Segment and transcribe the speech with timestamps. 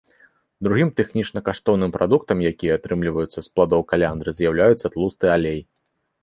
[0.67, 5.61] Другім тэхнічна каштоўным прадуктам, якія атрымліваюцца з пладоў каляндры, з'яўляецца тлусты алей.